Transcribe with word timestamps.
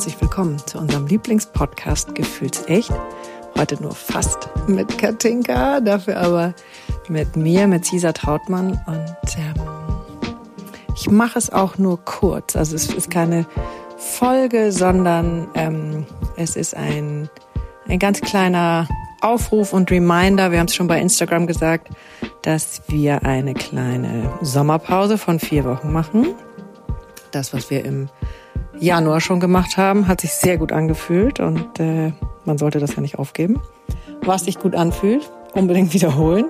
herzlich 0.00 0.22
willkommen 0.22 0.56
zu 0.66 0.78
unserem 0.78 1.06
Lieblingspodcast 1.08 2.14
Gefühlsecht. 2.14 2.90
Heute 3.58 3.82
nur 3.82 3.94
fast 3.94 4.48
mit 4.66 4.96
Katinka, 4.96 5.80
dafür 5.80 6.16
aber 6.16 6.54
mit 7.10 7.36
mir, 7.36 7.66
mit 7.66 7.84
Cesar 7.84 8.14
Trautmann. 8.14 8.80
Und 8.86 9.36
ähm, 9.36 9.62
ich 10.96 11.10
mache 11.10 11.38
es 11.38 11.52
auch 11.52 11.76
nur 11.76 12.02
kurz. 12.02 12.56
Also 12.56 12.76
es 12.76 12.90
ist 12.90 13.10
keine 13.10 13.44
Folge, 13.98 14.72
sondern 14.72 15.48
ähm, 15.52 16.06
es 16.36 16.56
ist 16.56 16.74
ein, 16.74 17.28
ein 17.86 17.98
ganz 17.98 18.22
kleiner 18.22 18.88
Aufruf 19.20 19.74
und 19.74 19.90
Reminder. 19.90 20.50
Wir 20.50 20.60
haben 20.60 20.68
es 20.68 20.74
schon 20.74 20.88
bei 20.88 20.98
Instagram 20.98 21.46
gesagt, 21.46 21.88
dass 22.40 22.80
wir 22.88 23.26
eine 23.26 23.52
kleine 23.52 24.32
Sommerpause 24.40 25.18
von 25.18 25.38
vier 25.38 25.66
Wochen 25.66 25.92
machen. 25.92 26.28
Das, 27.32 27.52
was 27.52 27.68
wir 27.68 27.84
im 27.84 28.08
Januar 28.80 29.20
schon 29.20 29.40
gemacht 29.40 29.76
haben, 29.76 30.08
hat 30.08 30.22
sich 30.22 30.32
sehr 30.32 30.56
gut 30.56 30.72
angefühlt 30.72 31.38
und 31.38 31.78
äh, 31.78 32.12
man 32.44 32.58
sollte 32.58 32.80
das 32.80 32.96
ja 32.96 33.02
nicht 33.02 33.18
aufgeben. 33.18 33.60
Was 34.22 34.44
sich 34.44 34.58
gut 34.58 34.74
anfühlt, 34.74 35.30
unbedingt 35.52 35.92
wiederholen. 35.94 36.46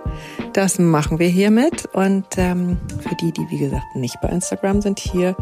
Das 0.52 0.78
machen 0.78 1.18
wir 1.18 1.28
hiermit. 1.28 1.86
Und 1.92 2.26
ähm, 2.36 2.78
für 3.00 3.14
die, 3.16 3.32
die 3.32 3.46
wie 3.50 3.58
gesagt 3.58 3.84
nicht 3.94 4.20
bei 4.20 4.28
Instagram 4.28 4.80
sind, 4.80 4.98
hier 4.98 5.36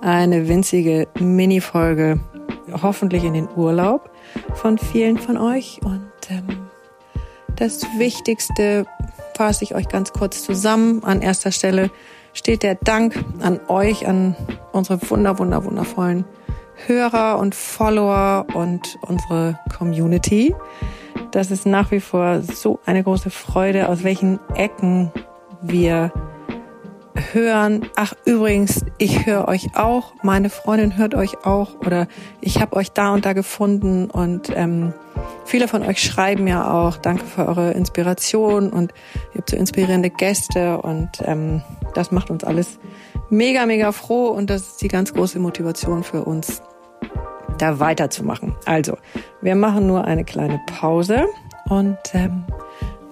eine 0.00 0.48
winzige 0.48 1.08
Mini-Folge, 1.18 2.20
hoffentlich 2.82 3.24
in 3.24 3.34
den 3.34 3.48
Urlaub 3.54 4.10
von 4.54 4.78
vielen 4.78 5.18
von 5.18 5.36
euch. 5.36 5.80
Und 5.84 6.10
ähm, 6.30 6.70
das 7.56 7.82
Wichtigste 7.98 8.86
fasse 9.36 9.64
ich 9.64 9.74
euch 9.74 9.88
ganz 9.88 10.12
kurz 10.12 10.42
zusammen. 10.42 11.04
An 11.04 11.20
erster 11.20 11.52
Stelle 11.52 11.90
steht 12.32 12.62
der 12.62 12.76
Dank 12.76 13.22
an 13.40 13.60
euch, 13.68 14.06
an 14.06 14.36
unsere 14.72 14.98
wunder, 15.10 15.38
wunder, 15.38 15.64
wundervollen 15.64 16.24
Hörer 16.86 17.38
und 17.38 17.54
Follower 17.54 18.46
und 18.54 18.98
unsere 19.02 19.58
Community. 19.76 20.54
Das 21.30 21.50
ist 21.50 21.66
nach 21.66 21.90
wie 21.90 22.00
vor 22.00 22.40
so 22.40 22.80
eine 22.86 23.02
große 23.02 23.30
Freude, 23.30 23.88
aus 23.88 24.02
welchen 24.02 24.40
Ecken 24.54 25.12
wir 25.62 26.12
hören. 27.32 27.86
Ach, 27.96 28.14
übrigens, 28.24 28.84
ich 28.98 29.26
höre 29.26 29.48
euch 29.48 29.76
auch. 29.76 30.14
Meine 30.22 30.50
Freundin 30.50 30.96
hört 30.96 31.14
euch 31.14 31.44
auch. 31.44 31.74
Oder 31.86 32.06
ich 32.40 32.60
habe 32.60 32.76
euch 32.76 32.92
da 32.92 33.12
und 33.12 33.24
da 33.26 33.32
gefunden. 33.32 34.10
Und 34.10 34.50
ähm, 34.54 34.92
viele 35.44 35.68
von 35.68 35.82
euch 35.82 36.02
schreiben 36.02 36.46
ja 36.46 36.72
auch. 36.72 36.96
Danke 36.96 37.24
für 37.24 37.46
eure 37.46 37.72
Inspiration 37.72 38.70
und 38.70 38.92
ihr 39.34 39.38
habt 39.38 39.50
so 39.50 39.56
inspirierende 39.56 40.10
Gäste. 40.10 40.78
Und 40.78 41.10
ähm, 41.24 41.62
das 41.94 42.10
macht 42.10 42.30
uns 42.30 42.44
alles 42.44 42.78
mega, 43.30 43.66
mega 43.66 43.92
froh. 43.92 44.28
Und 44.28 44.50
das 44.50 44.62
ist 44.62 44.82
die 44.82 44.88
ganz 44.88 45.14
große 45.14 45.38
Motivation 45.38 46.02
für 46.02 46.24
uns, 46.24 46.62
da 47.58 47.78
weiterzumachen. 47.78 48.54
Also, 48.66 48.96
wir 49.40 49.54
machen 49.54 49.86
nur 49.86 50.04
eine 50.04 50.24
kleine 50.24 50.60
Pause 50.66 51.26
und 51.68 51.98
ähm, 52.12 52.44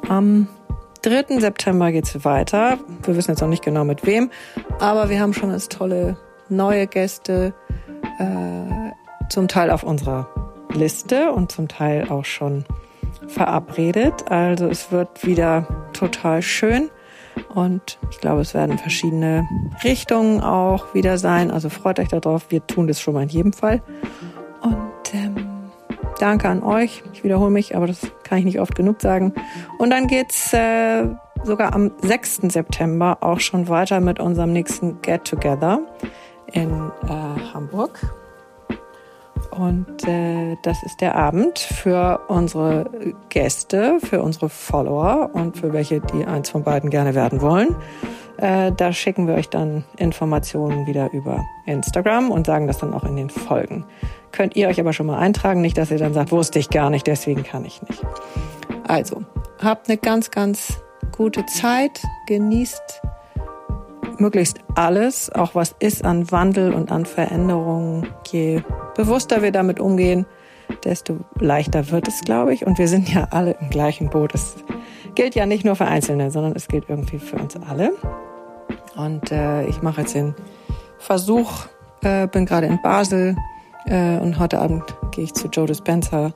am 0.08 0.48
3. 1.02 1.38
September 1.40 1.92
geht's 1.92 2.24
weiter. 2.24 2.78
Wir 3.04 3.16
wissen 3.16 3.30
jetzt 3.30 3.40
noch 3.40 3.48
nicht 3.48 3.64
genau 3.64 3.84
mit 3.84 4.04
wem, 4.06 4.30
aber 4.80 5.08
wir 5.08 5.20
haben 5.20 5.32
schon 5.32 5.50
als 5.50 5.68
tolle 5.68 6.16
neue 6.48 6.86
Gäste 6.86 7.54
äh, 8.18 9.28
zum 9.28 9.48
Teil 9.48 9.70
auf 9.70 9.82
unserer 9.84 10.28
Liste 10.72 11.32
und 11.32 11.52
zum 11.52 11.68
Teil 11.68 12.08
auch 12.08 12.24
schon 12.24 12.64
verabredet. 13.26 14.30
Also 14.30 14.66
es 14.66 14.90
wird 14.90 15.24
wieder 15.26 15.66
total 15.92 16.42
schön 16.42 16.90
und 17.54 17.98
ich 18.10 18.20
glaube, 18.20 18.42
es 18.42 18.54
werden 18.54 18.78
verschiedene 18.78 19.48
Richtungen 19.82 20.40
auch 20.40 20.94
wieder 20.94 21.18
sein. 21.18 21.50
Also 21.50 21.68
freut 21.68 21.98
euch 21.98 22.08
darauf. 22.08 22.50
Wir 22.50 22.66
tun 22.66 22.86
das 22.86 23.00
schon 23.00 23.14
mal 23.14 23.22
in 23.22 23.28
jedem 23.28 23.52
Fall. 23.52 23.82
Und 24.60 25.14
ähm, 25.14 25.36
danke 26.18 26.48
an 26.48 26.62
euch. 26.62 27.02
Ich 27.12 27.24
wiederhole 27.24 27.50
mich, 27.50 27.76
aber 27.76 27.86
das 27.86 28.00
kann 28.22 28.38
ich 28.38 28.44
nicht 28.44 28.60
oft 28.60 28.74
genug 28.74 29.00
sagen. 29.00 29.32
Und 29.78 29.90
dann 29.90 30.06
geht's 30.06 30.52
äh, 30.52 31.06
sogar 31.44 31.74
am 31.74 31.92
6. 32.02 32.42
September 32.48 33.18
auch 33.20 33.40
schon 33.40 33.68
weiter 33.68 34.00
mit 34.00 34.20
unserem 34.20 34.52
nächsten 34.52 35.00
Get 35.02 35.24
Together 35.24 35.80
in 36.52 36.70
äh, 36.70 37.52
Hamburg. 37.54 38.00
Und 39.50 40.06
äh, 40.06 40.56
das 40.62 40.82
ist 40.82 41.00
der 41.00 41.16
Abend 41.16 41.58
für 41.58 42.20
unsere 42.28 42.90
Gäste, 43.28 43.98
für 44.00 44.22
unsere 44.22 44.48
Follower 44.48 45.30
und 45.32 45.56
für 45.56 45.72
welche, 45.72 46.00
die 46.00 46.24
eins 46.24 46.50
von 46.50 46.62
beiden 46.62 46.90
gerne 46.90 47.14
werden 47.14 47.40
wollen. 47.40 47.74
Äh, 48.38 48.72
da 48.72 48.92
schicken 48.92 49.26
wir 49.26 49.34
euch 49.34 49.48
dann 49.48 49.84
Informationen 49.96 50.86
wieder 50.86 51.10
über 51.12 51.44
Instagram 51.66 52.30
und 52.30 52.46
sagen 52.46 52.68
das 52.68 52.78
dann 52.78 52.94
auch 52.94 53.04
in 53.04 53.16
den 53.16 53.30
Folgen. 53.30 53.84
Könnt 54.30 54.54
ihr 54.54 54.68
euch 54.68 54.78
aber 54.78 54.92
schon 54.92 55.06
mal 55.06 55.18
eintragen, 55.18 55.60
nicht, 55.60 55.76
dass 55.76 55.90
ihr 55.90 55.98
dann 55.98 56.14
sagt, 56.14 56.30
wusste 56.30 56.58
ich 56.58 56.70
gar 56.70 56.90
nicht, 56.90 57.06
deswegen 57.06 57.42
kann 57.42 57.64
ich 57.64 57.82
nicht. 57.82 58.00
Also, 58.86 59.24
habt 59.60 59.88
eine 59.88 59.98
ganz, 59.98 60.30
ganz 60.30 60.80
gute 61.16 61.44
Zeit, 61.46 62.00
genießt 62.28 63.02
möglichst 64.18 64.58
alles, 64.74 65.30
auch 65.30 65.54
was 65.54 65.74
ist 65.78 66.04
an 66.04 66.30
Wandel 66.30 66.72
und 66.72 66.92
an 66.92 67.06
Veränderungen. 67.06 68.06
Je 68.30 68.62
bewusster 68.98 69.42
wir 69.42 69.52
damit 69.52 69.78
umgehen, 69.78 70.26
desto 70.82 71.20
leichter 71.38 71.90
wird 71.92 72.08
es, 72.08 72.20
glaube 72.22 72.52
ich. 72.52 72.66
Und 72.66 72.78
wir 72.78 72.88
sind 72.88 73.08
ja 73.14 73.28
alle 73.30 73.56
im 73.60 73.70
gleichen 73.70 74.10
Boot. 74.10 74.34
Es 74.34 74.56
gilt 75.14 75.36
ja 75.36 75.46
nicht 75.46 75.64
nur 75.64 75.76
für 75.76 75.86
Einzelne, 75.86 76.32
sondern 76.32 76.52
es 76.56 76.66
gilt 76.66 76.86
irgendwie 76.88 77.20
für 77.20 77.36
uns 77.36 77.56
alle. 77.56 77.92
Und 78.96 79.30
äh, 79.30 79.64
ich 79.66 79.82
mache 79.82 80.00
jetzt 80.00 80.16
den 80.16 80.34
Versuch, 80.98 81.66
äh, 82.02 82.26
bin 82.26 82.44
gerade 82.44 82.66
in 82.66 82.82
Basel 82.82 83.36
äh, 83.86 84.18
und 84.18 84.40
heute 84.40 84.58
Abend 84.58 84.82
gehe 85.12 85.24
ich 85.24 85.32
zu 85.32 85.46
Joe 85.46 85.66
Dispenza 85.66 86.32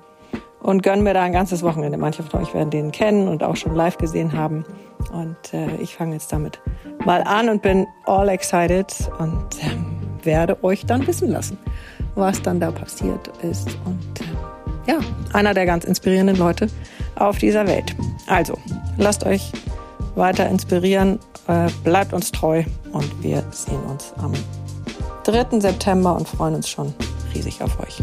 und 0.61 0.85
gönne 0.85 1.03
mir 1.03 1.15
da 1.15 1.23
ein 1.23 1.33
ganzes 1.33 1.65
Wochenende. 1.65 1.99
Manche 1.99 2.23
von 2.23 2.43
euch 2.43 2.55
werden 2.55 2.71
den 2.71 2.93
kennen 2.93 3.27
und 3.27 3.43
auch 3.43 3.57
schon 3.57 3.75
live 3.75 3.99
gesehen 3.99 4.35
haben. 4.35 4.65
Und 5.13 5.53
äh, 5.53 5.75
ich 5.81 5.97
fange 5.97 6.13
jetzt 6.13 6.33
damit 6.33 6.61
mal 7.05 7.25
an 7.25 7.49
und 7.49 7.61
bin 7.61 7.89
all 8.05 8.29
excited 8.29 8.95
und 9.19 9.65
ähm, 9.65 9.93
werde 10.25 10.63
euch 10.63 10.87
dann 10.87 11.05
wissen 11.07 11.29
lassen, 11.29 11.59
was 12.15 12.41
dann 12.43 12.61
da 12.61 12.71
passiert 12.71 13.31
ist. 13.43 13.69
Und 13.85 14.21
äh, 14.21 14.91
ja, 14.93 14.99
einer 15.33 15.55
der 15.55 15.67
ganz 15.67 15.85
inspirierenden 15.85 16.37
Leute 16.37 16.69
auf 17.17 17.39
dieser 17.39 17.67
Welt. 17.67 17.95
Also, 18.27 18.59
lasst 18.99 19.25
euch 19.25 19.53
weiter 20.15 20.49
inspirieren, 20.49 21.19
äh, 21.49 21.69
bleibt 21.85 22.13
uns 22.13 22.33
treu 22.33 22.65
und 22.93 23.23
wir 23.23 23.43
sehen 23.51 23.83
uns 23.85 24.13
am 24.19 24.33
3. 25.25 25.61
September 25.61 26.17
und 26.17 26.29
freuen 26.29 26.57
uns 26.57 26.69
schon 26.69 26.93
riesig 27.35 27.63
auf 27.63 27.79
euch. 27.81 28.03